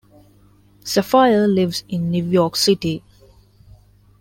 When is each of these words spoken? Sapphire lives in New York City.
Sapphire 0.83 1.45
lives 1.47 1.83
in 1.87 2.09
New 2.09 2.25
York 2.27 2.55
City. 2.55 3.03